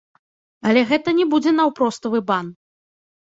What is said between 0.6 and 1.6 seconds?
Але гэта не будзе